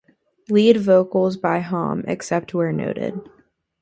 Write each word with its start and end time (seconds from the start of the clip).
Lead 0.49 0.77
vocals 0.77 1.37
by 1.37 1.59
Homme, 1.59 2.03
except 2.07 2.55
where 2.55 2.71
noted. 2.71 3.21